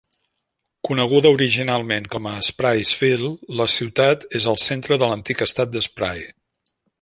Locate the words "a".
2.31-2.33